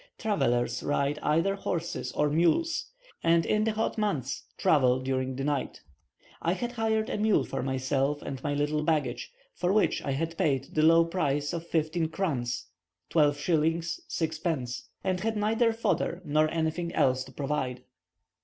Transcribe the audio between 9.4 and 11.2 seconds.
for which I paid the low